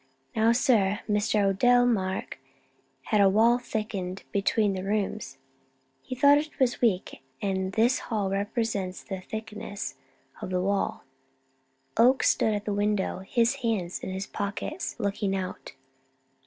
[0.35, 1.43] Now, sir, Mr.
[1.45, 2.39] Odell Mark
[3.03, 5.37] had the wall thickened between the rooms;
[6.01, 9.97] he thought it was weak, and this hall represents the thickness
[10.41, 11.03] of the wall."
[11.97, 15.73] Oakes stood at the window, his hands in his pockets, looking out.